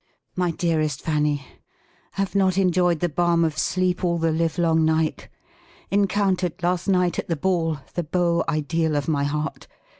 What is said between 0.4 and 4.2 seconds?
DEAKEST FANNY, Have not enjoyed the balm of sleep all